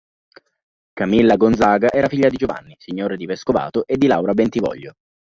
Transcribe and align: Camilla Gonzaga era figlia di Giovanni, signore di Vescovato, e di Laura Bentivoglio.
Camilla 0.93 1.35
Gonzaga 1.37 1.91
era 1.91 2.07
figlia 2.09 2.27
di 2.27 2.35
Giovanni, 2.35 2.73
signore 2.79 3.17
di 3.17 3.27
Vescovato, 3.27 3.85
e 3.85 3.97
di 3.97 4.07
Laura 4.07 4.33
Bentivoglio. 4.33 4.93